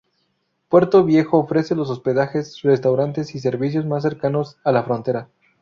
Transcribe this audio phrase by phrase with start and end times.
[0.67, 5.29] Puerto Viejo ofrece los hospedajes, restaurantes y servicios más cercanos a la frontera.